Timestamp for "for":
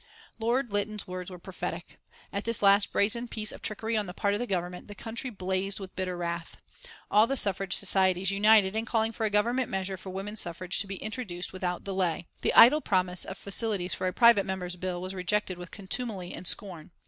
9.11-9.27, 9.97-10.09, 13.93-14.07